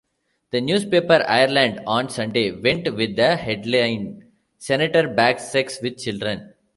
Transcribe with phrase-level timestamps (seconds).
[0.49, 6.55] The newspaper, "Ireland on Sunday", went with the headline "Senator Backs Sex With Children".